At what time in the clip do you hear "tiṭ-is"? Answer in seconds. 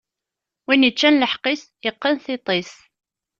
2.23-2.73